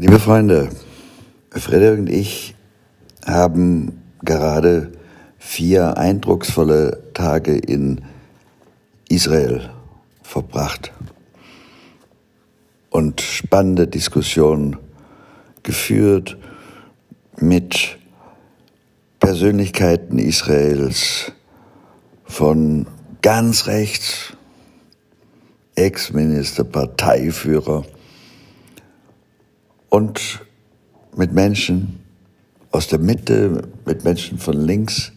Liebe 0.00 0.18
Freunde, 0.18 0.70
Frederik 1.50 1.98
und 1.98 2.08
ich 2.08 2.54
haben 3.26 4.00
gerade 4.22 4.92
vier 5.36 5.98
eindrucksvolle 5.98 7.02
Tage 7.12 7.54
in 7.58 8.00
Israel 9.10 9.68
verbracht 10.22 10.90
und 12.88 13.20
spannende 13.20 13.88
Diskussionen 13.88 14.78
geführt 15.64 16.38
mit 17.36 17.98
Persönlichkeiten 19.18 20.18
Israels 20.18 21.30
von 22.24 22.86
ganz 23.20 23.66
rechts, 23.66 24.32
Ex-Minister, 25.74 26.64
Parteiführer, 26.64 27.84
und 29.90 30.40
mit 31.16 31.32
Menschen 31.32 32.00
aus 32.70 32.86
der 32.86 33.00
Mitte, 33.00 33.68
mit 33.84 34.04
Menschen 34.04 34.38
von 34.38 34.54
links. 34.54 35.12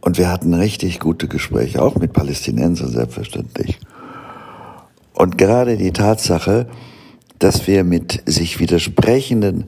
Und 0.00 0.16
wir 0.16 0.30
hatten 0.30 0.54
richtig 0.54 1.00
gute 1.00 1.28
Gespräche, 1.28 1.82
auch 1.82 1.96
mit 1.96 2.12
Palästinensern 2.12 2.90
selbstverständlich. 2.90 3.78
Und 5.12 5.36
gerade 5.36 5.76
die 5.76 5.92
Tatsache, 5.92 6.68
dass 7.40 7.66
wir 7.66 7.84
mit 7.84 8.22
sich 8.26 8.60
widersprechenden 8.60 9.64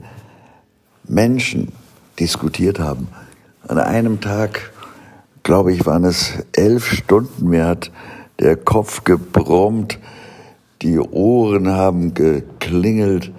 Menschen 1.04 1.72
diskutiert 2.20 2.78
haben. 2.78 3.08
An 3.66 3.78
einem 3.78 4.20
Tag, 4.20 4.72
glaube 5.42 5.72
ich, 5.72 5.86
waren 5.86 6.04
es 6.04 6.34
elf 6.52 6.86
Stunden. 6.86 7.48
Mir 7.48 7.66
hat 7.66 7.90
der 8.38 8.56
Kopf 8.56 9.02
gebrummt 9.02 9.98
die 10.82 10.98
Ohren 10.98 11.68
haben 11.68 12.14
geklingelt. 12.14 13.32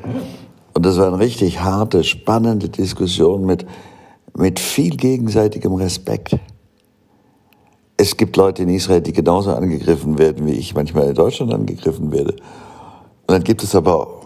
Und 0.74 0.86
das 0.86 0.98
war 0.98 1.08
eine 1.08 1.20
richtig 1.20 1.62
harte, 1.62 2.04
spannende 2.04 2.70
Diskussion 2.70 3.46
mit, 3.46 3.66
mit 4.36 4.60
viel 4.60 4.96
gegenseitigem 4.96 5.74
Respekt. 5.74 6.38
Es 7.98 8.18
gibt 8.18 8.38
Leute 8.38 8.64
in 8.64 8.70
Israel, 8.70 9.02
die 9.02 9.14
genauso 9.14 9.54
angegriffen 9.54 10.18
werden, 10.18 10.48
wie 10.48 10.54
ich 10.54 10.74
manchmal 10.74 11.10
in 11.10 11.16
Deutschland 11.16 11.54
angegriffen 11.54 12.12
werde. 12.12 12.32
Und 12.32 13.32
dann 13.32 13.44
gibt 13.44 13.64
es 13.64 13.76
aber 13.76 14.22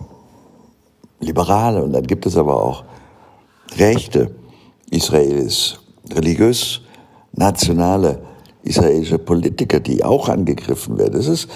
Liberale 1.20 1.84
und 1.84 1.94
dann 1.94 2.06
gibt 2.06 2.26
es 2.26 2.38
aber 2.38 2.62
auch 2.62 2.84
rechte 3.78 4.36
Israelis, 4.90 5.80
religiös 6.14 6.82
nationale 7.34 8.22
israelische 8.64 9.20
Politiker, 9.20 9.80
die 9.80 10.04
auch 10.04 10.30
angegriffen 10.30 10.98
werden. 10.98 11.20
Es 11.20 11.28
ist 11.28 11.50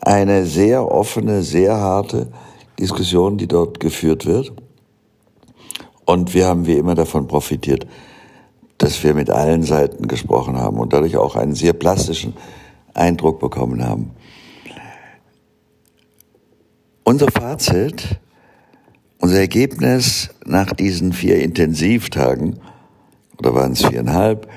eine 0.00 0.46
sehr 0.46 0.90
offene, 0.90 1.42
sehr 1.42 1.76
harte 1.76 2.28
Diskussion, 2.78 3.38
die 3.38 3.46
dort 3.46 3.80
geführt 3.80 4.26
wird. 4.26 4.52
Und 6.04 6.34
wir 6.34 6.46
haben 6.46 6.66
wie 6.66 6.76
immer 6.76 6.94
davon 6.94 7.26
profitiert, 7.26 7.86
dass 8.78 9.02
wir 9.02 9.14
mit 9.14 9.30
allen 9.30 9.62
Seiten 9.62 10.06
gesprochen 10.06 10.56
haben 10.58 10.78
und 10.78 10.92
dadurch 10.92 11.16
auch 11.16 11.36
einen 11.36 11.54
sehr 11.54 11.72
plastischen 11.72 12.34
Eindruck 12.94 13.40
bekommen 13.40 13.84
haben. 13.84 14.10
Unser 17.04 17.30
Fazit, 17.30 18.20
unser 19.18 19.38
Ergebnis 19.38 20.30
nach 20.44 20.72
diesen 20.72 21.12
vier 21.12 21.40
Intensivtagen, 21.40 22.60
oder 23.38 23.54
waren 23.54 23.72
es 23.72 23.84
viereinhalb, 23.84 24.48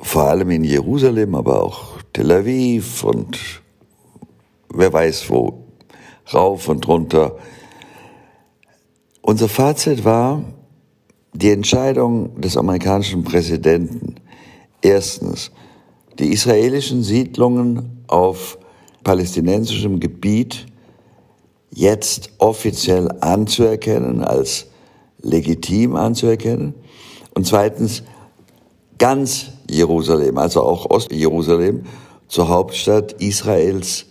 vor 0.00 0.24
allem 0.24 0.50
in 0.50 0.64
Jerusalem, 0.64 1.34
aber 1.34 1.62
auch 1.62 2.02
Tel 2.12 2.30
Aviv 2.30 3.04
und 3.04 3.38
wer 4.72 4.92
weiß 4.92 5.28
wo, 5.30 5.64
rauf 6.32 6.68
und 6.68 6.86
runter. 6.86 7.36
Unser 9.22 9.48
Fazit 9.48 10.04
war, 10.04 10.42
die 11.32 11.50
Entscheidung 11.50 12.40
des 12.40 12.56
amerikanischen 12.56 13.24
Präsidenten, 13.24 14.16
erstens, 14.82 15.50
die 16.18 16.32
israelischen 16.32 17.02
Siedlungen 17.02 18.02
auf 18.08 18.58
palästinensischem 19.04 20.00
Gebiet 20.00 20.66
jetzt 21.70 22.30
offiziell 22.38 23.08
anzuerkennen, 23.20 24.24
als 24.24 24.66
legitim 25.22 25.94
anzuerkennen, 25.96 26.74
und 27.34 27.46
zweitens, 27.46 28.02
ganz 28.98 29.52
Jerusalem, 29.70 30.38
also 30.38 30.62
auch 30.62 30.90
Ostjerusalem, 30.90 31.84
zur 32.26 32.48
Hauptstadt 32.48 33.12
Israels 33.20 34.06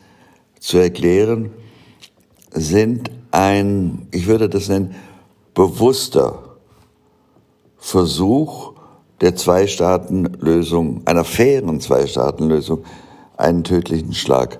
zu 0.59 0.77
erklären, 0.77 1.51
sind 2.51 3.11
ein, 3.31 4.07
ich 4.11 4.27
würde 4.27 4.49
das 4.49 4.69
nennen, 4.69 4.95
bewusster 5.53 6.57
Versuch 7.77 8.73
der 9.21 9.35
Zwei-Staaten-Lösung, 9.35 11.01
einer 11.05 11.23
fairen 11.23 11.79
Zwei-Staaten-Lösung, 11.79 12.83
einen 13.37 13.63
tödlichen 13.63 14.13
Schlag 14.13 14.59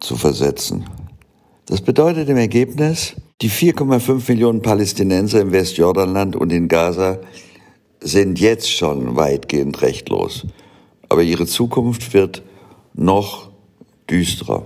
zu 0.00 0.16
versetzen. 0.16 0.84
Das 1.66 1.80
bedeutet 1.80 2.28
im 2.28 2.36
Ergebnis, 2.36 3.14
die 3.42 3.50
4,5 3.50 4.28
Millionen 4.28 4.62
Palästinenser 4.62 5.40
im 5.40 5.52
Westjordanland 5.52 6.36
und 6.36 6.52
in 6.52 6.68
Gaza 6.68 7.18
sind 8.00 8.40
jetzt 8.40 8.70
schon 8.70 9.16
weitgehend 9.16 9.80
rechtlos. 9.82 10.46
Aber 11.08 11.22
ihre 11.22 11.46
Zukunft 11.46 12.12
wird 12.14 12.42
noch 12.94 13.50
düsterer. 14.08 14.64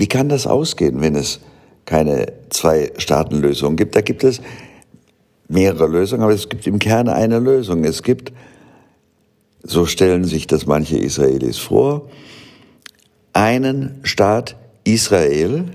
Wie 0.00 0.06
kann 0.06 0.30
das 0.30 0.46
ausgehen, 0.46 1.02
wenn 1.02 1.14
es 1.14 1.40
keine 1.84 2.32
Zwei-Staaten-Lösung 2.48 3.76
gibt? 3.76 3.94
Da 3.94 4.00
gibt 4.00 4.24
es 4.24 4.40
mehrere 5.46 5.88
Lösungen, 5.88 6.22
aber 6.22 6.32
es 6.32 6.48
gibt 6.48 6.66
im 6.66 6.78
Kern 6.78 7.06
eine 7.10 7.38
Lösung. 7.38 7.84
Es 7.84 8.02
gibt, 8.02 8.32
so 9.62 9.84
stellen 9.84 10.24
sich 10.24 10.46
das 10.46 10.64
manche 10.64 10.96
Israelis 10.96 11.58
vor, 11.58 12.08
einen 13.34 14.00
Staat 14.02 14.56
Israel, 14.84 15.66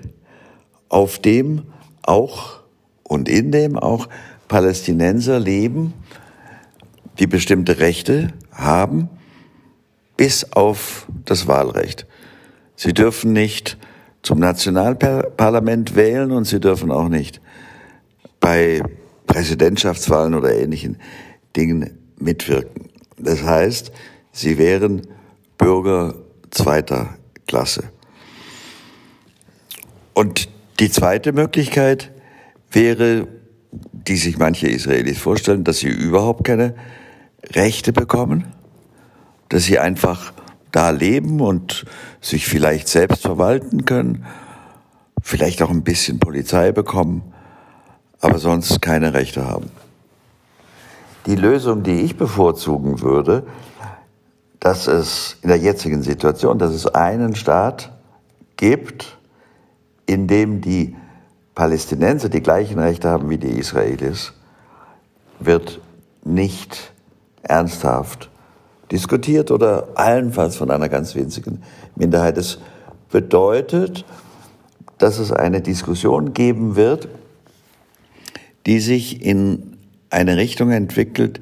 auf 0.90 1.20
dem 1.20 1.62
auch 2.02 2.62
und 3.04 3.30
in 3.30 3.52
dem 3.52 3.78
auch 3.78 4.10
Palästinenser 4.48 5.40
leben, 5.40 5.94
die 7.20 7.28
bestimmte 7.28 7.78
Rechte 7.78 8.30
haben, 8.52 9.08
bis 10.18 10.52
auf 10.52 11.06
das 11.26 11.48
Wahlrecht. 11.48 12.08
Sie 12.76 12.92
dürfen 12.92 13.32
nicht 13.32 13.78
zum 14.26 14.40
Nationalparlament 14.40 15.96
wählen 15.96 16.32
und 16.32 16.46
sie 16.46 16.60
dürfen 16.60 16.92
auch 16.92 17.10
nicht 17.10 17.42
bei 18.40 18.82
Präsidentschaftswahlen 19.28 20.34
oder 20.34 20.52
ähnlichen 20.52 20.98
Dingen 21.56 22.00
mitwirken. 22.18 22.90
Das 23.20 23.44
heißt, 23.44 23.92
sie 24.32 24.58
wären 24.58 25.04
Bürger 25.60 26.16
zweiter 26.50 27.16
Klasse. 27.46 27.84
Und 30.16 30.50
die 30.80 30.90
zweite 30.90 31.32
Möglichkeit 31.32 32.12
wäre, 32.72 33.28
die 33.72 34.18
sich 34.18 34.40
manche 34.40 34.68
Israelis 34.68 35.20
vorstellen, 35.20 35.64
dass 35.64 35.80
sie 35.80 35.90
überhaupt 35.90 36.46
keine 36.46 36.74
Rechte 37.54 37.94
bekommen, 37.94 38.46
dass 39.50 39.66
sie 39.66 39.78
einfach 39.78 40.34
da 40.76 40.90
leben 40.90 41.40
und 41.40 41.86
sich 42.20 42.48
vielleicht 42.48 42.90
selbst 42.90 43.22
verwalten 43.22 43.86
können, 43.86 44.26
vielleicht 45.22 45.62
auch 45.62 45.70
ein 45.70 45.84
bisschen 45.84 46.20
Polizei 46.20 46.74
bekommen, 46.74 47.34
aber 48.20 48.40
sonst 48.40 48.82
keine 48.82 49.14
Rechte 49.14 49.48
haben. 49.48 49.70
Die 51.28 51.36
Lösung, 51.36 51.84
die 51.84 52.02
ich 52.02 52.18
bevorzugen 52.18 53.02
würde, 53.02 53.48
dass 54.60 54.88
es 54.88 55.38
in 55.42 55.48
der 55.48 55.60
jetzigen 55.60 56.02
Situation, 56.02 56.60
dass 56.60 56.74
es 56.74 56.88
einen 56.88 57.36
Staat 57.36 57.92
gibt, 58.58 59.18
in 60.06 60.28
dem 60.28 60.60
die 60.60 60.96
Palästinenser 61.56 62.28
die 62.28 62.42
gleichen 62.42 62.80
Rechte 62.80 63.10
haben 63.10 63.30
wie 63.30 63.38
die 63.38 63.58
Israelis, 63.58 64.34
wird 65.40 65.80
nicht 66.26 66.92
ernsthaft 67.44 68.30
diskutiert 68.92 69.52
oder 69.52 69.90
allenfalls 69.96 70.56
von 70.56 70.72
einer 70.72 70.90
ganz 70.90 71.16
winzigen 71.16 71.64
Minderheit. 71.96 72.38
Es 72.38 72.60
bedeutet, 73.10 74.06
dass 74.98 75.20
es 75.20 75.32
eine 75.32 75.62
Diskussion 75.62 76.34
geben 76.34 76.76
wird, 76.76 77.08
die 78.66 78.80
sich 78.80 79.24
in 79.24 79.78
eine 80.10 80.38
Richtung 80.38 80.72
entwickelt, 80.72 81.40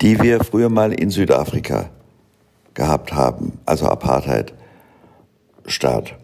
die 0.00 0.22
wir 0.22 0.42
früher 0.44 0.68
mal 0.68 0.92
in 0.92 1.10
Südafrika 1.10 1.90
gehabt 2.74 3.12
haben, 3.12 3.58
also 3.66 3.86
Apartheid-Staat. 3.86 6.14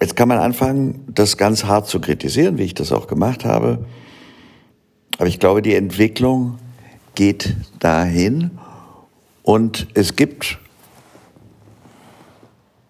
Jetzt 0.00 0.16
kann 0.16 0.28
man 0.28 0.38
anfangen, 0.38 1.04
das 1.08 1.36
ganz 1.36 1.64
hart 1.64 1.86
zu 1.86 2.00
kritisieren, 2.00 2.58
wie 2.58 2.64
ich 2.64 2.74
das 2.74 2.90
auch 2.90 3.06
gemacht 3.06 3.44
habe. 3.44 3.84
Aber 5.18 5.28
ich 5.28 5.38
glaube, 5.38 5.62
die 5.62 5.74
Entwicklung 5.74 6.58
geht 7.14 7.56
dahin 7.78 8.50
und 9.42 9.88
es 9.94 10.16
gibt 10.16 10.58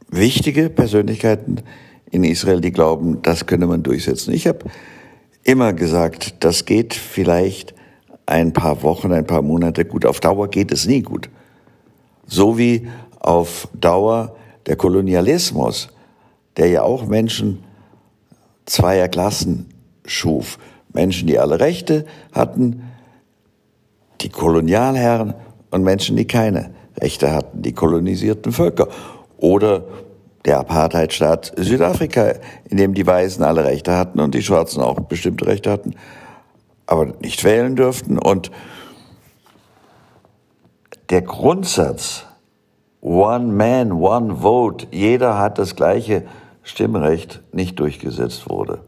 wichtige 0.08 0.70
Persönlichkeiten 0.70 1.62
in 2.11 2.25
Israel, 2.25 2.61
die 2.61 2.72
glauben, 2.72 3.22
das 3.22 3.46
könne 3.46 3.67
man 3.67 3.82
durchsetzen. 3.82 4.34
Ich 4.34 4.46
habe 4.46 4.64
immer 5.44 5.72
gesagt, 5.72 6.44
das 6.44 6.64
geht 6.64 6.94
vielleicht 6.94 7.75
ein 8.26 8.52
paar 8.52 8.82
Wochen, 8.82 9.12
ein 9.12 9.26
paar 9.26 9.43
Monate 9.43 9.84
gut. 9.84 10.05
Auf 10.05 10.20
Dauer 10.20 10.49
geht 10.49 10.72
es 10.72 10.87
nie 10.87 11.02
gut. 11.02 11.31
So 12.26 12.58
wie 12.58 12.88
auf 13.19 13.69
Dauer 13.75 14.37
der 14.67 14.76
Kolonialismus, 14.76 15.88
der 16.56 16.69
ja 16.69 16.82
auch 16.82 17.06
Menschen 17.06 17.64
zweier 18.67 19.08
Klassen 19.08 19.67
schuf. 20.05 20.58
Menschen, 20.93 21.26
die 21.26 21.38
alle 21.38 21.61
Rechte 21.61 22.05
hatten, 22.32 22.82
die 24.20 24.28
Kolonialherren 24.28 25.34
und 25.70 25.82
Menschen, 25.82 26.17
die 26.17 26.26
keine 26.26 26.70
Rechte 26.99 27.32
hatten, 27.32 27.62
die 27.62 27.72
kolonisierten 27.72 28.52
Völker. 28.52 28.88
Oder 29.38 29.84
der 30.44 30.58
Apartheidstaat 30.58 31.52
Südafrika, 31.56 32.34
in 32.69 32.76
dem 32.76 32.94
die 32.94 33.06
Weißen 33.06 33.43
alle 33.44 33.64
Rechte 33.64 33.96
hatten 33.96 34.20
und 34.20 34.34
die 34.34 34.43
Schwarzen 34.43 34.82
auch 34.82 35.00
bestimmte 35.00 35.46
Rechte 35.46 35.70
hatten, 35.70 35.94
aber 36.87 37.06
nicht 37.20 37.44
wählen 37.44 37.76
dürften. 37.76 38.19
Und 38.19 38.50
der 41.11 41.22
Grundsatz, 41.22 42.25
One 43.00 43.52
Man, 43.52 43.93
One 43.93 44.37
Vote, 44.37 44.87
jeder 44.90 45.38
hat 45.38 45.58
das 45.58 45.76
gleiche 45.76 46.25
Stimmrecht, 46.62 47.43
nicht 47.52 47.78
durchgesetzt 47.81 48.49
wurde. 48.49 48.81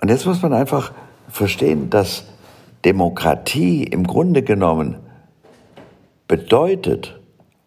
Und 0.00 0.08
jetzt 0.08 0.26
muss 0.26 0.42
man 0.42 0.52
einfach 0.52 0.92
verstehen, 1.28 1.90
dass 1.90 2.24
Demokratie 2.84 3.84
im 3.84 4.06
Grunde 4.06 4.42
genommen 4.42 4.96
bedeutet, 6.28 7.18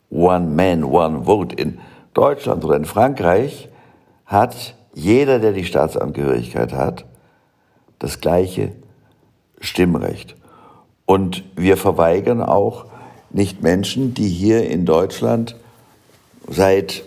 One 0.10 0.48
Man, 0.48 0.84
One 0.84 1.26
Vote. 1.26 1.56
In 1.56 1.80
Deutschland 2.14 2.64
oder 2.64 2.78
in 2.78 2.86
Frankreich 2.86 3.70
hat 4.26 4.76
jeder, 4.94 5.40
der 5.40 5.54
die 5.54 5.66
Staatsangehörigkeit 5.66 6.74
hat, 6.74 7.06
das 8.00 8.22
gleiche 8.22 8.74
Stimmrecht. 9.60 10.36
Und 11.06 11.44
wir 11.56 11.78
verweigern 11.78 12.42
auch 12.42 12.86
nicht 13.32 13.62
Menschen, 13.62 14.14
die 14.14 14.30
hier 14.30 14.70
in 14.70 14.86
Deutschland 14.86 15.56
seit 16.48 17.04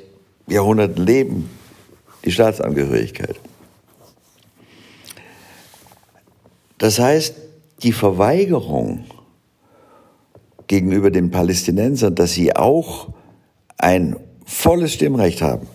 Jahrhunderten 0.47 1.05
leben, 1.05 1.51
die 2.25 2.33
Staatsangehörigkeit. 2.33 3.37
Das 6.79 6.99
heißt, 6.99 7.46
die 7.83 7.93
Verweigerung 7.93 9.05
gegenüber 10.67 11.11
den 11.11 11.31
Palästinensern, 11.31 12.15
dass 12.15 12.33
sie 12.33 12.57
auch 12.57 13.09
ein 13.79 14.17
volles 14.45 14.95
Stimmrecht 14.95 15.43
haben 15.43 15.67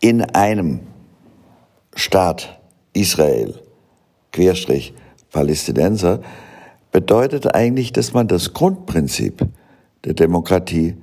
in 0.00 0.22
einem 0.22 0.80
Staat 1.94 2.60
Israel, 2.92 3.60
Querstrich 4.32 4.94
Palästinenser, 5.30 6.20
bedeutet 6.90 7.54
eigentlich, 7.54 7.92
dass 7.92 8.12
man 8.12 8.28
das 8.28 8.52
Grundprinzip 8.52 9.46
der 10.04 10.14
Demokratie 10.14 10.96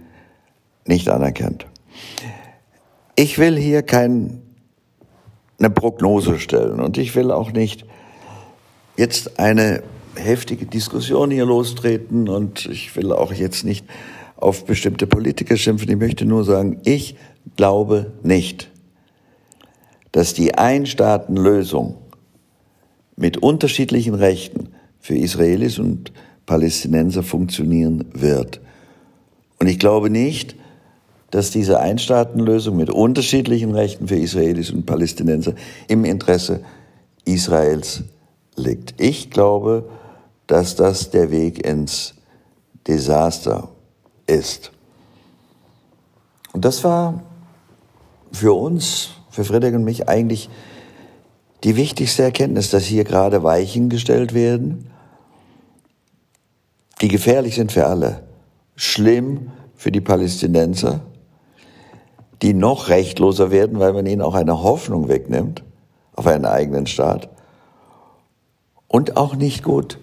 nicht 0.86 1.10
anerkennt. 1.10 1.66
Ich 3.16 3.38
will 3.38 3.58
hier 3.58 3.84
keine 3.84 4.40
Prognose 5.74 6.40
stellen 6.40 6.80
und 6.80 6.98
ich 6.98 7.16
will 7.16 7.32
auch 7.32 7.52
nicht 7.52 7.86
jetzt 9.00 9.40
eine 9.40 9.82
heftige 10.16 10.66
Diskussion 10.66 11.32
hier 11.32 11.46
lostreten 11.46 12.28
und 12.28 12.66
ich 12.66 12.94
will 12.98 13.14
auch 13.14 13.32
jetzt 13.32 13.64
nicht 13.64 13.86
auf 14.36 14.66
bestimmte 14.66 15.08
Politiker 15.08 15.56
schimpfen. 15.56 15.90
Ich 15.90 15.96
möchte 15.96 16.26
nur 16.26 16.44
sagen, 16.44 16.82
ich 16.84 17.16
glaube 17.56 18.12
nicht, 18.24 18.70
dass 20.12 20.34
die 20.34 20.56
Einstaatenlösung 20.56 21.96
mit 23.16 23.38
unterschiedlichen 23.38 24.16
Rechten 24.16 24.68
für 25.00 25.16
Israelis 25.16 25.80
und 25.80 26.12
Palästinenser 26.46 27.24
funktionieren 27.24 28.04
wird. 28.14 28.60
Und 29.60 29.68
ich 29.68 29.80
glaube 29.80 30.10
nicht, 30.10 30.58
dass 31.32 31.52
diese 31.52 31.80
Einstaatenlösung 31.80 32.76
mit 32.76 32.90
unterschiedlichen 32.90 33.72
Rechten 33.72 34.10
für 34.10 34.18
Israelis 34.18 34.72
und 34.72 34.86
Palästinenser 34.86 35.54
im 35.88 36.04
Interesse 36.04 36.62
Israels 37.24 38.04
liegt. 38.56 39.00
Ich 39.00 39.30
glaube, 39.30 39.90
dass 40.48 40.76
das 40.76 41.12
der 41.12 41.32
Weg 41.32 41.66
ins 41.66 42.16
Desaster 42.88 43.70
ist. 44.26 44.72
Und 46.54 46.66
das 46.66 46.84
war 46.84 47.24
für 48.32 48.54
uns, 48.54 49.10
für 49.30 49.44
Friedrich 49.44 49.76
und 49.76 49.84
mich 49.84 50.10
eigentlich 50.10 50.50
die 51.64 51.76
wichtigste 51.76 52.24
Erkenntnis, 52.24 52.70
dass 52.70 52.84
hier 52.84 53.04
gerade 53.04 53.44
Weichen 53.44 53.90
gestellt 53.90 54.34
werden, 54.34 54.90
die 57.02 57.08
gefährlich 57.08 57.56
sind 57.56 57.72
für 57.72 57.86
alle. 57.86 58.24
Schlimm 58.76 59.52
für 59.76 59.92
die 59.92 60.02
Palästinenser, 60.02 61.02
die 62.42 62.54
noch 62.54 62.90
rechtloser 62.90 63.52
werden, 63.52 63.80
weil 63.80 63.94
man 63.94 64.06
ihnen 64.06 64.22
auch 64.22 64.36
eine 64.36 64.64
Hoffnung 64.64 65.10
wegnimmt 65.10 65.64
auf 66.16 66.28
einen 66.28 66.46
eigenen 66.46 66.88
Staat. 66.88 67.30
Und 68.90 69.16
auch 69.16 69.36
nicht 69.36 69.64
gut 69.64 70.00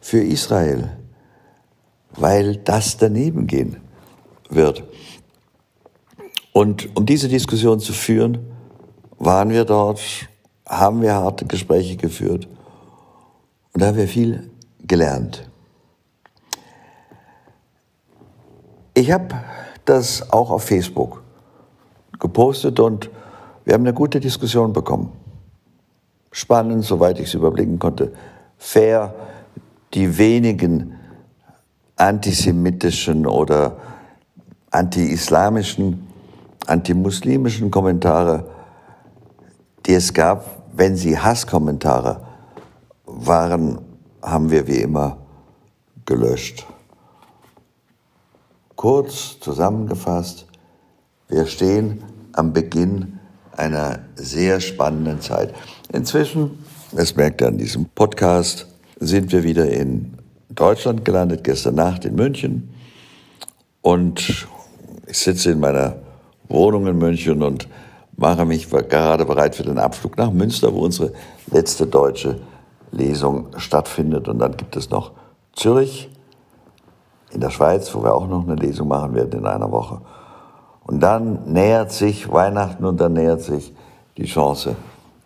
für 0.00 0.22
Israel, 0.22 0.96
weil 2.12 2.56
das 2.56 2.96
daneben 2.96 3.46
gehen 3.46 3.76
wird. 4.48 4.82
Und 6.52 6.88
um 6.96 7.06
diese 7.06 7.28
Diskussion 7.28 7.78
zu 7.78 7.92
führen, 7.92 8.38
waren 9.18 9.50
wir 9.50 9.64
dort, 9.64 10.00
haben 10.66 11.02
wir 11.02 11.14
harte 11.14 11.44
Gespräche 11.44 11.96
geführt 11.96 12.48
und 13.72 13.82
da 13.82 13.88
haben 13.88 13.96
wir 13.96 14.08
viel 14.08 14.50
gelernt. 14.82 15.48
Ich 18.94 19.12
habe 19.12 19.34
das 19.84 20.32
auch 20.32 20.50
auf 20.50 20.64
Facebook 20.64 21.22
gepostet 22.18 22.80
und 22.80 23.10
wir 23.64 23.74
haben 23.74 23.82
eine 23.82 23.94
gute 23.94 24.18
Diskussion 24.18 24.72
bekommen. 24.72 25.12
Spannend, 26.40 26.86
soweit 26.86 27.18
ich 27.20 27.26
es 27.26 27.34
überblicken 27.34 27.78
konnte, 27.78 28.14
fair, 28.56 29.14
die 29.92 30.16
wenigen 30.16 30.94
antisemitischen 31.96 33.26
oder 33.26 33.76
anti-islamischen, 34.70 36.08
anti-muslimischen 36.66 37.70
Kommentare, 37.70 38.48
die 39.84 39.92
es 39.92 40.14
gab, 40.14 40.62
wenn 40.72 40.96
sie 40.96 41.18
Hasskommentare 41.18 42.22
waren, 43.04 43.78
haben 44.22 44.50
wir 44.50 44.66
wie 44.66 44.78
immer 44.78 45.18
gelöscht. 46.06 46.66
Kurz 48.76 49.38
zusammengefasst, 49.40 50.46
wir 51.28 51.44
stehen 51.44 52.02
am 52.32 52.54
Beginn 52.54 53.19
einer 53.60 54.00
sehr 54.16 54.60
spannenden 54.60 55.20
Zeit. 55.20 55.54
Inzwischen, 55.92 56.64
das 56.92 57.14
merkt 57.14 57.42
ihr 57.42 57.48
an 57.48 57.58
diesem 57.58 57.84
Podcast, 57.94 58.66
sind 58.98 59.30
wir 59.32 59.44
wieder 59.44 59.70
in 59.70 60.14
Deutschland 60.48 61.04
gelandet, 61.04 61.44
gestern 61.44 61.74
Nacht 61.74 62.06
in 62.06 62.14
München. 62.14 62.74
Und 63.82 64.46
ich 65.06 65.18
sitze 65.18 65.52
in 65.52 65.60
meiner 65.60 65.96
Wohnung 66.48 66.86
in 66.86 66.98
München 66.98 67.42
und 67.42 67.68
mache 68.16 68.44
mich 68.46 68.68
gerade 68.70 69.24
bereit 69.26 69.54
für 69.54 69.62
den 69.62 69.78
Abflug 69.78 70.16
nach 70.16 70.30
Münster, 70.30 70.72
wo 70.72 70.80
unsere 70.80 71.12
letzte 71.50 71.86
deutsche 71.86 72.40
Lesung 72.92 73.48
stattfindet. 73.58 74.26
Und 74.28 74.38
dann 74.38 74.56
gibt 74.56 74.74
es 74.76 74.90
noch 74.90 75.12
Zürich 75.52 76.08
in 77.30 77.40
der 77.40 77.50
Schweiz, 77.50 77.94
wo 77.94 78.02
wir 78.02 78.14
auch 78.14 78.26
noch 78.26 78.44
eine 78.44 78.56
Lesung 78.56 78.88
machen 78.88 79.14
werden 79.14 79.40
in 79.40 79.46
einer 79.46 79.70
Woche. 79.70 80.00
Und 80.90 80.98
dann 80.98 81.52
nähert 81.52 81.92
sich 81.92 82.32
Weihnachten 82.32 82.84
und 82.84 83.00
dann 83.00 83.12
nähert 83.12 83.42
sich 83.42 83.72
die 84.16 84.24
Chance 84.24 84.74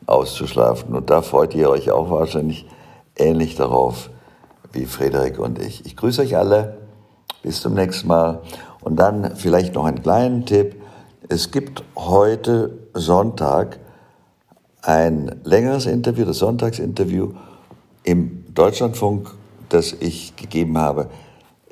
auszuschlafen. 0.05 0.95
Und 0.95 1.09
da 1.09 1.23
freut 1.23 1.55
ihr 1.55 1.71
euch 1.71 1.91
auch 1.91 2.11
wahrscheinlich 2.11 2.67
ähnlich 3.17 3.55
darauf 3.55 4.11
wie 4.73 4.85
Frederik 4.85 5.39
und 5.39 5.59
ich. 5.59 5.87
Ich 5.87 5.97
grüße 5.97 6.21
euch 6.21 6.37
alle. 6.37 6.77
Bis 7.43 7.63
zum 7.63 7.73
nächsten 7.73 8.09
Mal. 8.09 8.43
Und 8.83 8.97
dann 8.97 9.37
vielleicht 9.37 9.75
noch 9.75 9.87
einen 9.87 10.03
kleinen 10.03 10.45
Tipp. 10.45 10.77
Es 11.31 11.51
gibt 11.51 11.83
heute 11.97 12.77
Sonntag 12.93 13.79
ein 14.83 15.41
längeres 15.45 15.87
Interview, 15.87 16.27
das 16.27 16.41
Sonntagsinterview 16.41 17.31
im 18.03 18.45
Deutschlandfunk, 18.53 19.31
das 19.71 19.95
ich 19.99 20.37
gegeben 20.37 20.77
habe. 20.77 21.09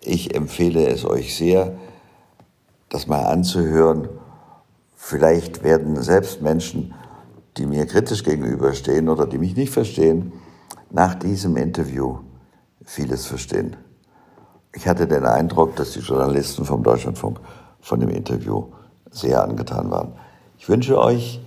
Ich 0.03 0.35
empfehle 0.35 0.87
es 0.87 1.05
euch 1.05 1.37
sehr, 1.37 1.75
das 2.93 3.07
mal 3.07 3.25
anzuhören. 3.25 4.09
Vielleicht 4.95 5.65
werden 5.65 6.01
selbst 6.03 6.43
Menschen, 6.43 6.95
die 7.57 7.67
mir 7.67 7.87
kritisch 7.87 8.23
gegenüberstehen 8.23 9.09
oder 9.09 9.27
die 9.27 9.39
mich 9.39 9.57
nicht 9.57 9.73
verstehen, 9.73 10.33
nach 10.91 11.15
diesem 11.15 11.57
Interview 11.57 12.19
vieles 12.85 13.27
verstehen. 13.27 13.77
Ich 14.75 14.87
hatte 14.87 15.07
den 15.07 15.25
Eindruck, 15.25 15.77
dass 15.77 15.93
die 15.93 16.01
Journalisten 16.01 16.65
vom 16.65 16.83
Deutschlandfunk 16.83 17.41
von 17.81 18.01
dem 18.01 18.11
Interview 18.11 18.67
sehr 19.11 19.43
angetan 19.43 19.91
waren. 19.91 20.13
Ich 20.59 20.69
wünsche 20.69 20.99
euch 20.99 21.41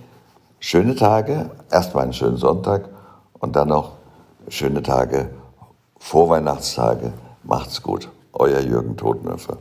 schöne 0.58 0.94
Tage, 0.94 1.50
erstmal 1.70 2.04
einen 2.04 2.12
schönen 2.12 2.36
Sonntag 2.36 2.88
und 3.34 3.56
dann 3.56 3.68
noch 3.68 3.92
schöne 4.48 4.82
Tage, 4.82 5.30
Vorweihnachtstage. 5.98 7.12
Macht's 7.42 7.82
gut. 7.82 8.10
Euer 8.32 8.60
Jürgen 8.60 8.96
Todnöfer. 8.96 9.58